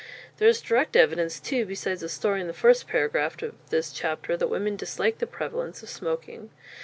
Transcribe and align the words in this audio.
There 0.37 0.47
is 0.47 0.61
direct 0.61 0.95
evidence, 0.95 1.39
too, 1.39 1.63
besides 1.63 2.01
the 2.01 2.09
story 2.09 2.41
in 2.41 2.47
the 2.47 2.53
first 2.55 2.87
paragraph 2.87 3.39
of 3.43 3.53
this 3.69 3.91
chapter, 3.93 4.35
that 4.35 4.47
women 4.47 4.75
disliked 4.75 5.19
the 5.19 5.27
prevalence 5.27 5.83
of 5.83 5.89
smoking. 5.89 6.49